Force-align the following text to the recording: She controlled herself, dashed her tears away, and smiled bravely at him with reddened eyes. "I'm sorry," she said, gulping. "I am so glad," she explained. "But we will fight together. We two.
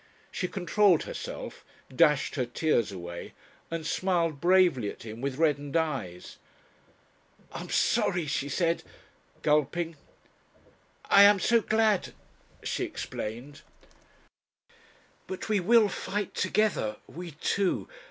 She 0.31 0.47
controlled 0.47 1.03
herself, 1.03 1.63
dashed 1.95 2.33
her 2.33 2.47
tears 2.47 2.91
away, 2.91 3.33
and 3.69 3.85
smiled 3.85 4.41
bravely 4.41 4.89
at 4.89 5.03
him 5.03 5.21
with 5.21 5.37
reddened 5.37 5.77
eyes. 5.77 6.37
"I'm 7.51 7.69
sorry," 7.69 8.25
she 8.25 8.49
said, 8.49 8.81
gulping. 9.43 9.97
"I 11.05 11.21
am 11.21 11.39
so 11.39 11.61
glad," 11.61 12.13
she 12.63 12.83
explained. 12.83 13.61
"But 15.27 15.47
we 15.49 15.59
will 15.59 15.87
fight 15.87 16.33
together. 16.33 16.95
We 17.05 17.33
two. 17.33 17.87